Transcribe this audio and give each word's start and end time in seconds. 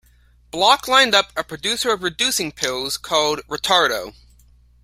Block 0.49 0.87
lined 0.87 1.13
up 1.13 1.31
a 1.37 1.43
producer 1.43 1.91
of 1.91 2.01
reducing 2.01 2.51
pills 2.51 2.97
called 2.97 3.41
"Retardo". 3.47 4.15